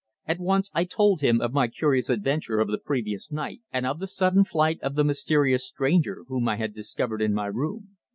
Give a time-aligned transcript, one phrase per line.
[0.25, 3.99] At once I told him of my curious adventure of the previous night, and of
[3.99, 7.97] the sudden flight of the mysterious stranger whom I had discovered in my room.